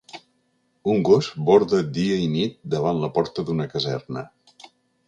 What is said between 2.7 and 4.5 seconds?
davant la porta d’una caserna.